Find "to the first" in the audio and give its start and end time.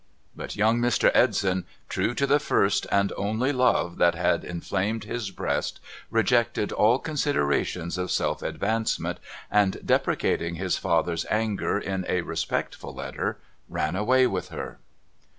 2.15-2.87